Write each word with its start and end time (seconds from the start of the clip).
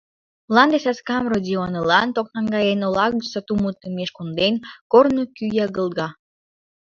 Мланде 0.49 0.77
саскам 0.85 1.23
Родинылан 1.31 2.07
ток 2.15 2.27
наҥгаен, 2.35 2.79
ола 2.87 3.05
гыч 3.15 3.25
сатум 3.33 3.61
утымеш 3.69 4.09
конден, 4.17 4.55
корно 4.91 5.23
кӱ 5.35 5.45
ягылга. 5.65 6.07